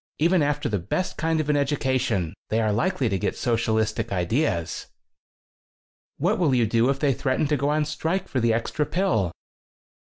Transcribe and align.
Even 0.17 0.41
after 0.41 0.67
the 0.67 0.79
best 0.79 1.15
kind 1.15 1.39
of 1.39 1.47
an 1.47 1.55
education 1.55 2.33
they 2.49 2.59
are 2.59 2.73
likely 2.73 3.07
to 3.07 3.19
get 3.19 3.35
socialistic 3.35 4.11
ideas." 4.11 4.87
15 6.17 6.17
"What 6.17 6.39
will 6.39 6.55
you 6.55 6.65
do 6.65 6.89
if 6.89 6.97
they 6.97 7.13
threaten 7.13 7.45
to 7.45 7.55
go 7.55 7.69
on 7.69 7.85
strike 7.85 8.27
for 8.27 8.39
the 8.39 8.51
extra 8.51 8.87
pill?" 8.87 9.31